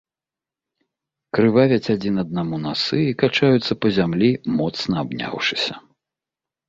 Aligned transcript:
Крывавяць 1.39 1.91
адзін 1.95 2.15
аднаму 2.23 2.55
насы 2.65 2.99
і 3.03 3.13
качаюцца 3.25 3.73
па 3.83 3.87
зямлі, 3.99 4.29
моцна 4.59 4.93
абняўшыся. 5.07 5.73